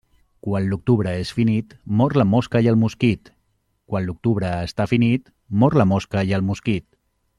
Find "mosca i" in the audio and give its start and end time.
2.31-2.69, 5.93-6.35